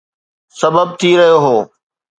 [0.59, 1.57] سبب ٿي رهيو هو